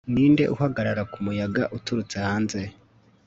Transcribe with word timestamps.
Ninde 0.13 0.43
uhagarara 0.55 1.03
kumuyaga 1.11 1.63
uturutse 1.77 2.15
hanze 2.27 2.61